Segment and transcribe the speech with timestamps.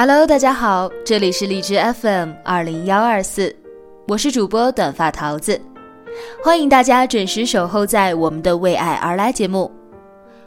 [0.00, 3.52] Hello，大家好，这里是荔枝 FM 二零幺二四，
[4.06, 5.60] 我是主播短发桃子，
[6.40, 9.68] 欢迎大家准时守候在我们的为爱而来节目。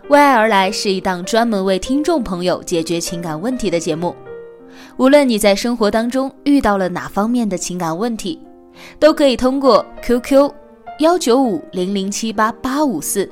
[0.08, 4.16] 为爱而来是一档专门为听众朋友解决情感问题的节目，
[4.96, 8.40] 无论你在生活当中遇到了哪方面的情感问题，
[9.00, 10.50] 都可以通过 QQ
[11.00, 13.30] 幺九五零零七八八五四，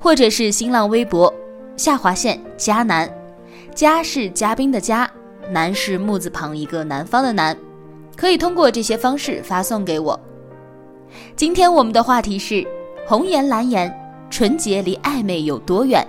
[0.00, 1.30] 或者是新浪微博
[1.76, 3.06] 下划线嘉南，
[3.74, 5.06] 嘉是嘉宾的嘉。
[5.50, 7.56] 南是木字旁一个南方的南，
[8.16, 10.18] 可以通过这些方式发送给我。
[11.34, 12.66] 今天我们的话题是
[13.06, 13.92] 红颜蓝颜，
[14.28, 16.06] 纯洁离暧昧有多远？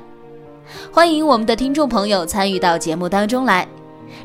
[0.92, 3.68] 欢迎我们的听众朋友参与到节目当中来。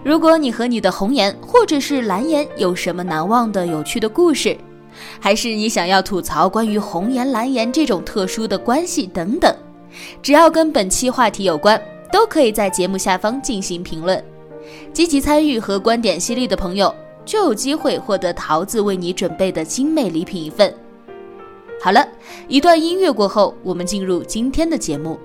[0.03, 4.57] 如果你和你的红颜或者是蓝颜有什么难忘的有趣的故事，
[5.21, 9.55] 还是你想要吐槽关于红颜蓝颜这种特殊的关系等等，
[10.23, 14.23] 只要跟本期话题有关，都可以在节目下方进行评论。
[14.93, 16.95] 积极参与和观点犀利的朋友，
[17.25, 20.73] 就有机会获得桃子为你准备的精美礼品一份。
[21.81, 22.07] 好了，
[22.49, 25.19] 一段音乐过后，我们进入今天的节目。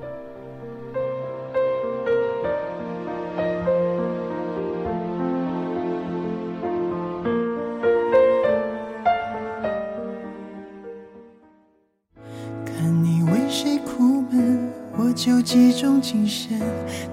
[16.02, 16.60] 精神，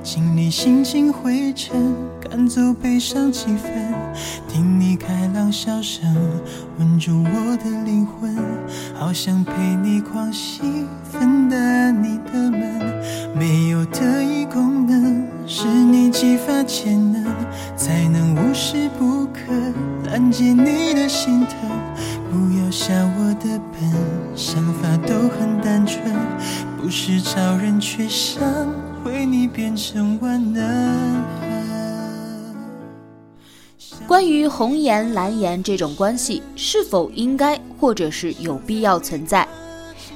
[0.02, 3.92] 清理心情灰尘，赶走悲伤气氛，
[4.48, 6.14] 听你开朗笑声，
[6.78, 8.36] 稳住我的灵魂，
[8.94, 9.52] 好想陪
[9.82, 10.62] 你狂喜，
[11.02, 12.80] 分担你的闷，
[13.36, 17.24] 没有特异功能，是你激发潜能，
[17.76, 19.52] 才能无时不刻
[20.04, 21.68] 拦截你的心疼。
[22.30, 23.90] 不要笑我的笨，
[24.34, 26.00] 想法都很单纯。
[26.86, 28.40] 不是超人，却想
[29.04, 31.24] 为你变成万能。
[34.06, 39.48] 关于红颜蓝颜这种关系是否应该或者是有必要存在，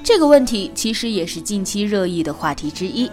[0.04, 3.10] 这个问题其实也是近期热议的话题之一。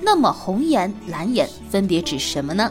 [0.00, 2.70] 那么红颜蓝颜分别指什么呢？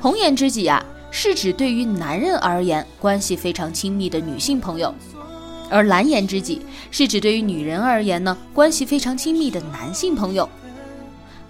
[0.00, 4.94] 红颜知己啊，是指对于男人而言关系非常亲密的女性朋友。
[5.70, 10.48] 而蓝颜知己是指对于女人而言呢，关系非常亲密的男性朋友。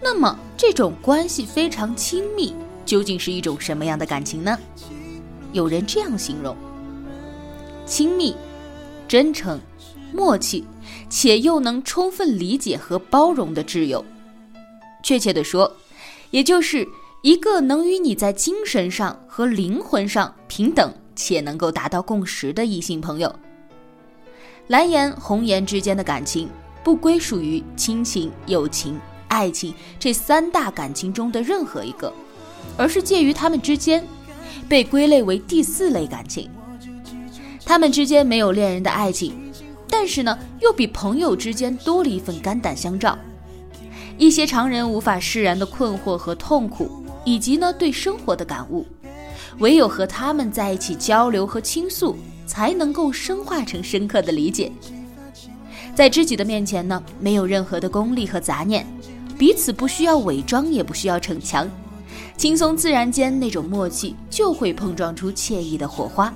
[0.00, 2.54] 那么，这种关系非常亲密，
[2.84, 4.58] 究竟是一种什么样的感情呢？
[5.52, 6.54] 有人这样形容：
[7.86, 8.36] 亲密、
[9.08, 9.58] 真诚、
[10.12, 10.64] 默契，
[11.08, 14.04] 且又能充分理解和包容的挚友。
[15.02, 15.72] 确切的说，
[16.30, 16.86] 也就是
[17.22, 23.34] 一个能与你在精神上和灵魂上平等，且能够达到共识的异性朋友。
[24.68, 26.48] 蓝颜、红颜之间的感情
[26.82, 32.12] 不归属于亲情、友情、爱情这三大感情中的任何一个，
[32.76, 34.04] 而是介于他们之间，
[34.68, 36.50] 被归类为第四类感情。
[37.64, 39.52] 他们之间没有恋人的爱情，
[39.88, 43.16] 但是呢，又比朋友之间多了一份肝胆相照。
[44.18, 48.84] 一些常人无法释然的困惑和痛苦，以及呢对生活的感悟，
[49.58, 52.16] 唯有和他们在一起交流和倾诉。
[52.46, 54.70] 才能够深化成深刻的理解。
[55.94, 58.86] 在知己的面前呢，没有任何的功利和杂念，
[59.38, 61.68] 彼此不需要伪装，也不需要逞强，
[62.36, 66.32] 轻松自然间那种默契就会碰撞出惬意的火花，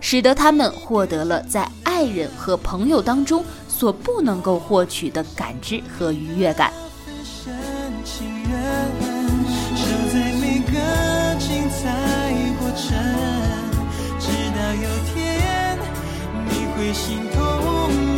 [0.00, 6.72] 使得他们获得了在爱人和朋友当中所不能够获取的感知和愉悦感。
[16.92, 17.40] 心痛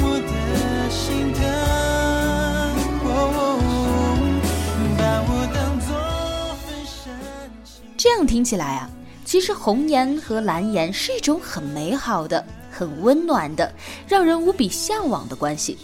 [0.03, 1.43] 我的心疼
[4.99, 5.89] 把我当作
[6.67, 7.13] 分身
[7.97, 8.91] 这样听起来啊
[9.25, 13.73] 其实红颜和蓝颜是一种很美好的很温暖的
[14.09, 15.79] 让人无比向往的关系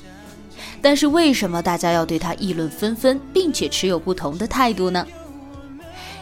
[0.83, 5.07] 但是为什么大家要对他议论纷纷并且持有不同的态度呢？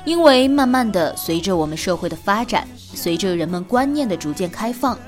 [0.05, 4.99] 因为慢慢的随着我们社会的发展随着人们观念的逐渐开放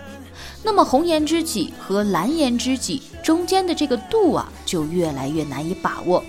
[0.62, 6.22] 那么红颜知己和蓝颜知己中间的这个度啊，就越来越难以把握。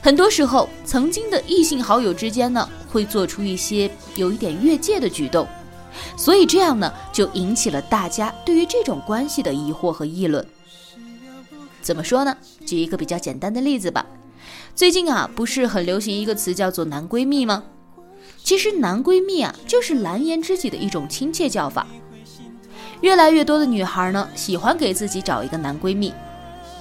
[0.00, 5.46] 很多时候，曾经的异性好友之间呢，会做出一些有一点越界的举动，
[6.16, 10.46] 所以这样呢，就引起了大家对于这种关系的疑惑和议论。
[11.82, 12.36] 怎么说呢？
[12.64, 14.06] 举一个比较简单的例子吧。
[14.74, 17.64] 最近啊，不是很流行一个词叫做“男闺蜜”吗？
[18.44, 21.86] 其实“男闺蜜”啊，就是蓝颜知己的一种亲切叫法。
[23.00, 26.12] 越来越多的女孩呢，喜欢给自己找一个男闺蜜，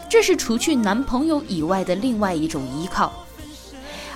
[0.09, 3.11] 这是除去男朋友以外的另外一种依靠。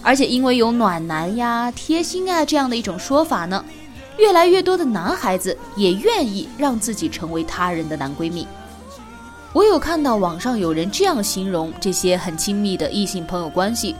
[0.01, 3.63] 而且因为有暖男呀、贴心啊这样的一种说法呢，
[4.17, 8.47] 越来越多的男孩子也愿意让自己成为他人的男闺蜜。
[9.53, 13.95] 我有看到网上有人这样形容这些很亲密的异性朋友关系，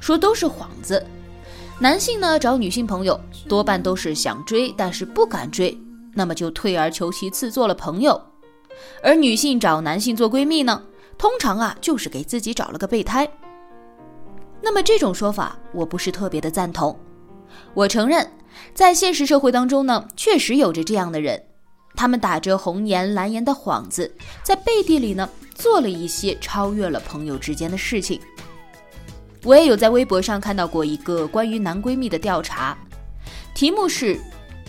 [0.00, 1.06] 说都是幌子。
[1.78, 5.78] 男性呢找女性朋友多半都是想追，但是不敢追，
[6.18, 8.20] 那么就退而求其次做了朋友；
[9.04, 10.82] 而女性找男性做闺蜜呢，
[11.16, 13.30] 通常啊就是给自己找了个备胎。
[14.60, 16.98] 那么这种说法我不是特别的赞同。
[17.72, 18.28] 我承认，
[18.74, 21.40] 在现实社会当中呢，确实有着这样的人。
[21.94, 24.12] 他们打着红颜蓝颜的幌子，
[24.42, 28.20] 在背地里呢做了一些超越了朋友之间的事情。
[29.44, 32.76] 我也有在微博上看到过一个关于男闺蜜的调查，
[33.54, 34.20] 题目是：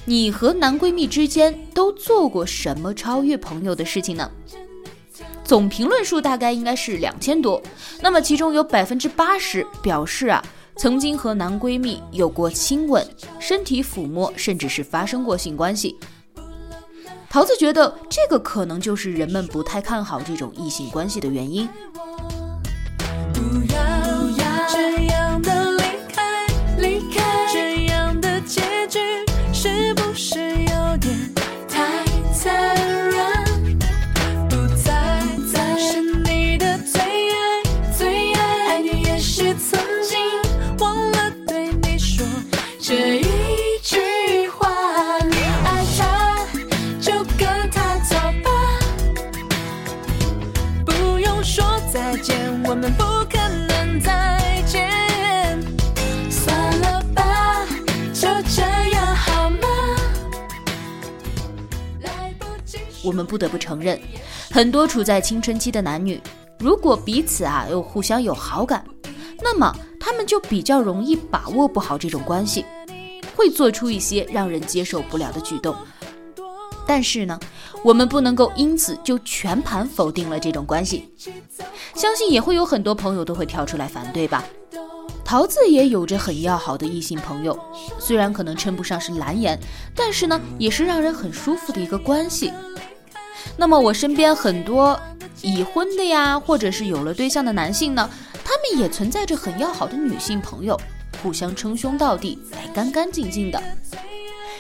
[0.09, 4.27] 你和男闺蜜之间都做过什么超越朋友的事情呢？
[5.43, 7.61] 总评论数大概应该是两千多，
[8.01, 10.43] 那么其中有百分之八十表示啊，
[10.75, 13.07] 曾经和男闺蜜有过亲吻、
[13.39, 15.95] 身体抚摸，甚至是发生过性关系。
[17.29, 21.69] 桃子觉得，这个可能就是人们不太看好这种异性关系的原因。
[52.69, 54.87] 我们不可能再见，
[56.29, 57.65] 算了吧，
[58.13, 58.61] 就这
[58.91, 59.67] 样好吗？
[63.03, 63.99] 我们不得不承认，
[64.51, 66.21] 很多处在青春期的男女，
[66.59, 68.85] 如果彼此啊又互相有好感，
[69.41, 72.63] 那么他们就比较容易把握不好这种关系，
[73.35, 75.75] 会做出一些让人接受不了的举动。
[76.89, 77.39] 但是呢，
[77.83, 81.07] 我们不能够因此就全盘否定了这种关系。
[81.93, 84.43] 相信也会有很多朋友都会跳出来反对吧。
[85.23, 87.55] 桃子也有着很要好的异性朋友，
[87.99, 89.55] 虽然可能称不上是蓝颜，
[89.95, 92.51] 但是呢，也是让人很舒服的一个关系。
[93.55, 94.99] 那么我身边很多
[95.43, 98.09] 已婚的呀，或者是有了对象的男性呢，
[98.43, 100.75] 他们也存在着很要好的女性朋友，
[101.21, 103.61] 互相称兄道弟，哎，干干净净的。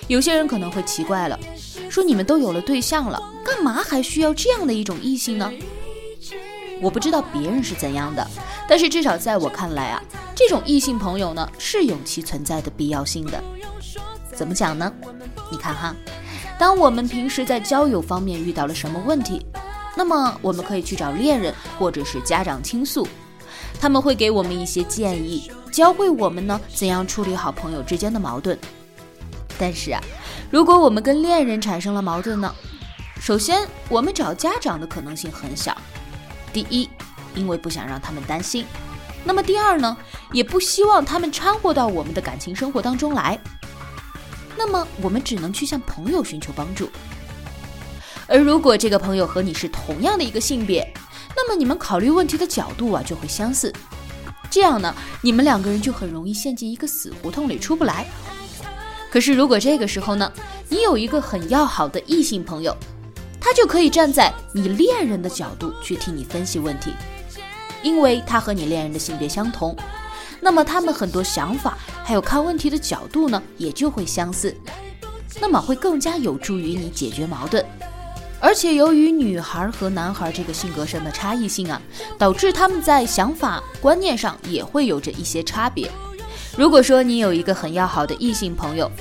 [0.09, 1.39] 有些人可能会奇怪了，
[1.87, 5.51] 说你们都有了对象了，干嘛还需要这样的一种异性呢？
[6.81, 8.27] 我不知道别人是怎样的，
[8.67, 10.01] 但是至少在我看来啊，
[10.33, 13.39] 这种异性朋友呢是有其存在的必要性的。
[14.33, 14.91] 怎么讲呢？
[15.51, 15.95] 你看哈。
[16.57, 19.45] 当我们平时在交友方面遇到了什么问题，
[19.95, 23.07] 那么我们可以去找恋人或者是家长倾诉，
[23.79, 28.57] 他们会给我们一些建议，教会我们呢怎样处理好朋友之间的矛盾。
[29.59, 30.01] 但是啊，
[30.49, 32.55] 如果我们跟恋人产生了矛盾呢，
[33.19, 35.77] 首先我们找家长的可能性很小。
[36.53, 36.89] 第一，
[37.35, 38.63] 因为不想让他们担心；
[39.25, 39.97] 那么第二呢，
[40.31, 43.37] 也不希望他们掺和到我们的感情生活当中来。
[44.57, 46.89] 那么我们只能去向朋友寻求帮助，
[48.27, 50.91] 而如果这个朋友和你是同样的一个性别，
[51.35, 53.73] 那么你们考虑问题的角度啊就会相似，
[54.49, 58.07] 这样呢，你们两个人就很容易陷进一个死胡同里出不来。
[59.09, 60.31] 可是如果这个时候呢，
[60.69, 62.75] 你有一个很要好的异性朋友，
[63.41, 66.93] 他就可以站在你恋人的角度去替你分析问题，
[67.81, 69.75] 因为他和你恋人的性别相同。
[70.39, 74.55] 那么他们很多想法，还有看问题的角度呢，也就会相似，
[75.41, 77.65] 那么会更加有助于你解决矛盾。
[78.39, 81.81] 而且由于女孩和男孩这个性格上的差异性啊，
[82.17, 85.91] 导致他们在想法观念上也会有着一些差别。
[86.59, 88.91] 如果说你有一个很要好的异性朋友，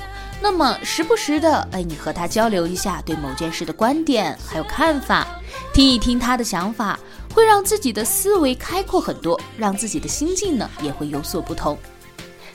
[0.41, 5.27] 那么时不时的，哎，你和他交流一下对某件事的观点还有看法，
[5.73, 6.97] 听一听他的想法，
[7.33, 11.77] 会让自己的思维开阔很多，让自己的心境呢也会有所不同。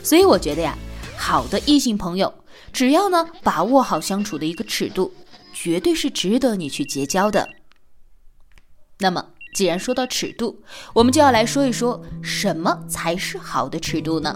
[0.03, 0.75] 所以我觉得呀，
[1.19, 2.33] 好的异性朋友，
[2.73, 5.13] 只要呢把握好相处的一个尺度，
[5.53, 7.47] 绝对是值得你去结交的。
[9.01, 9.23] 那么，
[9.55, 10.63] 既然说到尺度，
[10.95, 14.35] 我们就要来说一说什么才是好的尺度呢？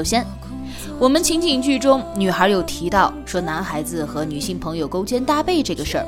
[0.00, 0.26] 首先，
[0.98, 6.06] 我们情景剧中女孩有提到说男孩子和女性朋友勾肩搭背这个事儿，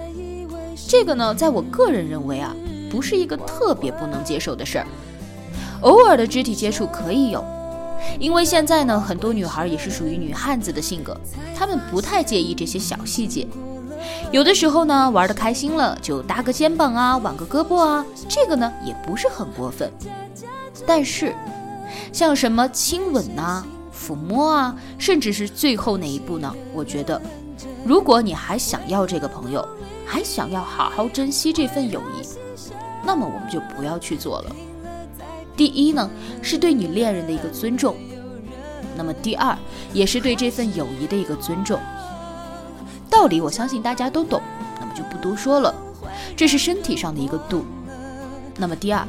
[0.89, 2.57] 这个呢，在我个人认为啊，
[2.91, 4.87] 不是一个特别不能接受的事儿。
[5.83, 7.45] 偶尔的肢体接触可以有，
[8.19, 11.15] 因为现在呢，很多女孩也是属于女汉子的性格，
[11.55, 13.47] 她们不太介意这些小细节。
[14.31, 19.93] 有的时候呢，玩的开心了就搭个肩膀啊，挽个胳膊啊，这个呢也不是很过分。
[20.87, 21.35] 但是，
[22.11, 23.63] 像什么亲吻呐、
[24.03, 26.53] 抚摸啊，甚至是最后那一步呢？
[26.75, 27.23] 我觉得，
[27.85, 29.67] 如果你还想要这个朋友，
[30.05, 32.27] 还想要好好珍惜这份友谊，
[33.05, 34.57] 那么我们就不要去做了。
[35.57, 36.11] 第一呢，
[36.43, 37.95] 是对你恋人的一个尊重；
[38.97, 39.57] 那么第二，
[39.93, 41.79] 也是对这份友谊的一个尊重。
[43.09, 44.43] 道理我相信大家都懂，
[44.81, 45.73] 那么就不多说了。
[46.35, 47.65] 这是身体上的一个度。
[48.57, 49.07] 那么第二。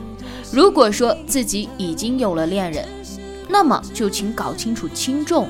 [0.52, 2.88] 如果说自己已经有了恋人，
[3.54, 5.48] 那么就请搞清楚轻重。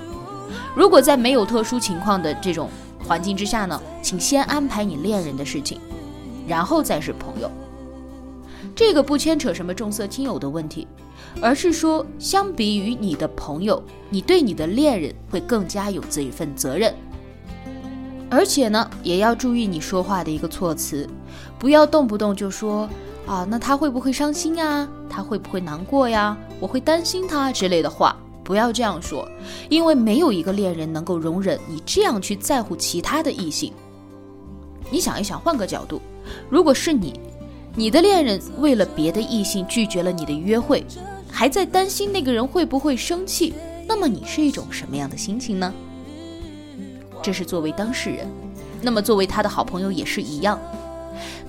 [0.76, 2.70] 如果在没有特殊情况的这种
[3.02, 5.80] 环境之下呢，请先安排你恋人的事情，
[6.46, 7.50] 然后再是朋友。
[8.76, 10.86] 这个不牵扯什么重色轻友的问题，
[11.42, 16.94] 而是说，相比于你的朋友，你对你的恋人会更加有这一份责任。
[18.30, 21.08] 而且呢，也要注意你说话的一个措辞，
[21.58, 22.90] 不要动不动就说。
[23.26, 24.88] 啊，那他会不会伤心呀？
[25.10, 26.38] 他会不会难过呀？
[26.60, 29.28] 我会担心他之类的话，不要这样说，
[29.70, 33.72] 因为没有一个恋人能够容忍你这样去在乎其他的异性。
[34.92, 36.02] 你想一想，换个角度，
[36.50, 37.18] 如果是你，
[37.76, 40.86] 你的恋人为了别的异性拒绝了你的约会，
[41.32, 43.54] 还在担心那个人会不会生气，
[43.88, 45.74] 那么你是一种什么样的心情呢？
[47.22, 48.28] 这是作为当事人，
[48.82, 50.60] 那么作为他的好朋友也是一样。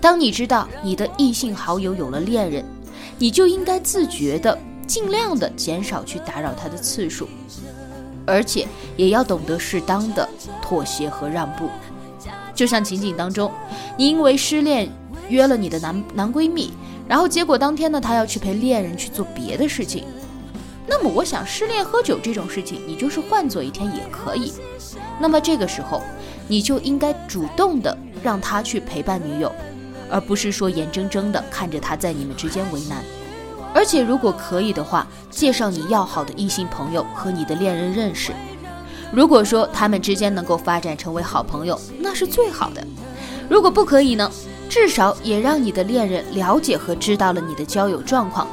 [0.01, 2.65] 当你知道你的异性好友有了恋人，
[3.19, 7.29] 你就应该自觉的、尽量的减少去打扰他的次数，
[8.27, 8.67] 而且
[8.97, 10.29] 也要懂得适当的
[10.63, 11.69] 妥协和让步。
[12.55, 13.51] 就像情景当中，
[13.97, 14.89] 你因为失恋
[15.29, 16.73] 约了你的男男闺蜜，
[17.09, 20.05] 然后结果当天呢，他要去陪恋人去做别的事情。
[20.87, 24.53] 那么我想，失恋喝酒这种事情，你就是换做一天也可以。
[25.19, 26.03] 那么这个时候，
[26.47, 29.53] 你就应该主动的让他去陪伴女友。
[30.11, 33.03] 而不是说眼睁睁地看着他在你们之间为难，
[33.75, 38.31] 而且如果可以的话，介绍你要好的异性朋友和你的恋人认识。
[39.13, 42.87] 如果说他们之间能够发展成为好朋友，那是最好的。
[43.49, 44.31] 如果不可以呢，
[44.69, 48.47] 至少也让你的恋人了解和知道了你的交友状况，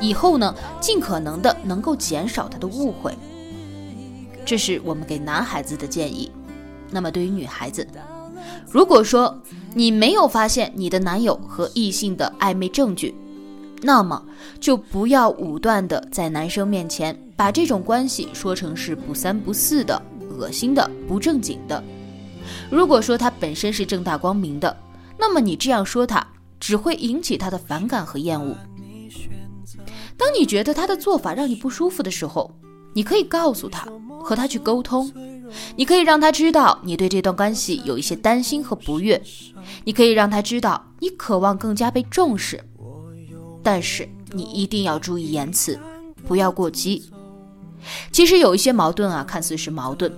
[0.00, 3.12] 以后呢，尽可能的能够减少他的误会。
[4.46, 6.30] 这是我们给男孩子的建议。
[6.90, 7.86] 那么对于女孩子，
[8.70, 9.40] 如果说
[9.74, 13.14] 你没有发现你的男友和异性的暧昧证据，
[13.82, 14.22] 那么
[14.58, 20.00] 就不要武断的在男生面前把这种关系说成是不三不四的、
[20.36, 21.82] 恶心的、不正经的。
[22.70, 24.76] 如果说他本身是正大光明的，
[25.18, 26.26] 那么你这样说他
[26.58, 28.56] 只会引起他的反感和厌恶。
[30.16, 32.50] 当你觉得他的做法让你不舒服的时候，
[32.94, 33.86] 你可以告诉他，
[34.20, 35.12] 和他去沟通。
[35.76, 39.22] 你可以让他知道你对这段关系有一些担心和不悦，
[39.84, 42.62] 你可以让他知道你渴望更加被重视，
[43.62, 45.78] 但是你一定要注意言辞，
[46.26, 47.10] 不要过激。
[48.10, 50.12] 其实有一些矛盾啊，看似是矛盾，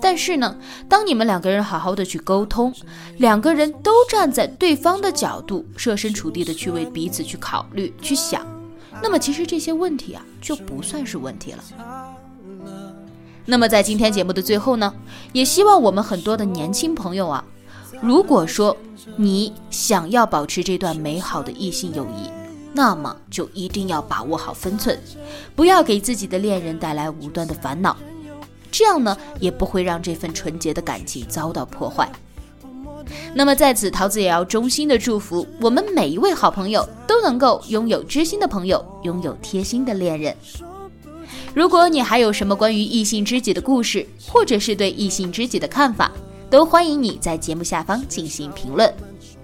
[0.00, 0.56] 但是呢，
[0.88, 2.74] 当你们两个人好好的去沟通，
[3.18, 8.46] 两个人都站在对方的角度，设身处地的去为彼此去考虑、去想，
[9.02, 11.62] 那么其实这些问题啊，就不算是问题了。
[13.44, 14.92] 那么在今天节目的最后呢，
[15.32, 17.44] 也希望我们很多的年轻朋友啊，
[18.00, 18.76] 如果说
[19.16, 22.30] 你想要保持这段美好的异性友谊，
[22.72, 24.98] 那么就一定要把握好分寸，
[25.56, 27.96] 不要给自己的恋人带来无端的烦恼，
[28.70, 32.10] 这样呢也不会让这份纯洁的感情遭到破坏。
[33.34, 40.36] 那么在此，桃子也要衷心的祝福我们每一位好朋友都能够拥有知心的朋友，拥有贴心的恋人。
[41.54, 46.10] 如果你还有什么关于异性知己的故事，或者是对异性知己的看法，
[46.48, 48.92] 都欢迎你在节目下方进行评论。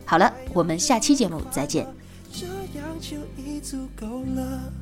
[0.06, 1.86] 好了，我们下期节目再见。
[2.32, 2.46] 这
[2.78, 4.72] 样就已足够了。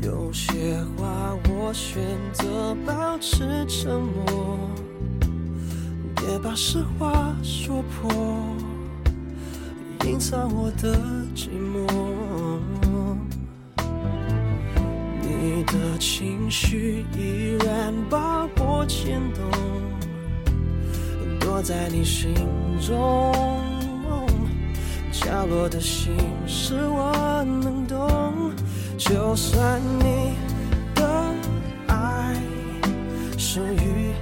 [0.00, 2.00] 有些话我选
[2.32, 4.56] 择保持沉默，
[6.14, 8.12] 别把实话说破，
[10.04, 10.96] 隐藏我的
[11.34, 12.25] 寂寞。
[15.66, 19.50] 的情绪依然把我牵动，
[21.38, 22.34] 躲在你心
[22.80, 23.32] 中。
[25.12, 26.14] 角落的心
[26.46, 28.52] 事我能懂，
[28.96, 30.34] 就算你
[30.94, 31.34] 的
[31.88, 32.36] 爱
[33.36, 34.12] 属于。